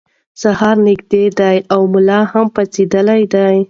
[0.41, 3.53] سهار نږدې دی او ملا هم پاڅېدلی دی.